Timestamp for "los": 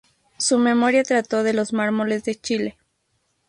1.53-1.73